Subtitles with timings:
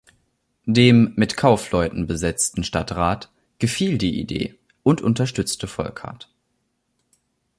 [0.65, 6.27] Dem mit Kaufleuten besetzten Stadtrat gefiel die Idee und unterstützte Volkhardt.